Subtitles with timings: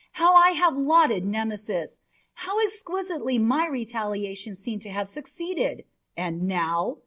[0.13, 1.99] How I have lauded Nemesis!
[2.33, 5.83] How exquisitely my retaliation seemed to have succeeded!
[6.17, 6.97] And now?